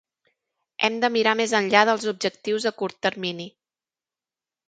[0.87, 3.49] Hem de mirar més enllà dels objectius a curt termini.